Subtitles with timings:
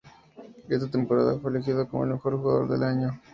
[0.67, 3.21] Esa temporada fue elegido como el Mejor Jugador del Año.